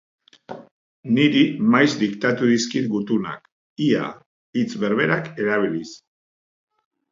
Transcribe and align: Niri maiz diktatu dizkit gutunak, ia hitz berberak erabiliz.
Niri 1.17 1.43
maiz 1.75 1.91
diktatu 2.05 2.49
dizkit 2.53 2.89
gutunak, 2.95 3.45
ia 3.91 4.09
hitz 4.61 4.67
berberak 4.87 5.33
erabiliz. 5.47 5.89